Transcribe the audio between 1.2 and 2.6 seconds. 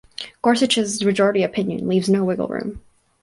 opinion leaves no wiggle